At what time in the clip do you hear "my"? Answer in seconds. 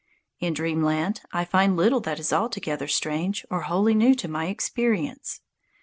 4.27-4.47